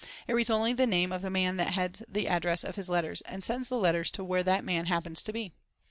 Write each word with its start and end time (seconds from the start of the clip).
It 0.25 0.33
reads 0.33 0.49
only 0.49 0.73
the 0.73 0.87
name 0.87 1.11
of 1.11 1.21
the 1.21 1.29
man 1.29 1.57
that 1.57 1.73
heads 1.73 2.01
the 2.09 2.27
address 2.27 2.63
of 2.63 2.75
his 2.75 2.89
letters 2.89 3.21
and 3.21 3.43
sends 3.43 3.69
the 3.69 3.77
letters 3.77 4.09
to 4.13 4.23
where 4.23 4.41
that 4.41 4.65
man 4.65 4.87
happens 4.87 5.21
to 5.21 5.31
be. 5.31 5.53